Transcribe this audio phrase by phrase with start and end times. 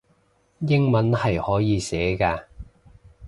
[0.61, 2.45] 英文係可以寫嘅